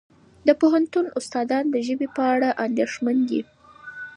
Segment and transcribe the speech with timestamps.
[0.47, 3.41] د پوهنتون استادان د ژبې په اړه اندېښمن دي.